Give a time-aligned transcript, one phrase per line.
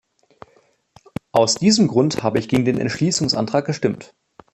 [1.31, 4.15] Aus diesem Grund habe ich gegen den Entschließungsantrag gestimmt.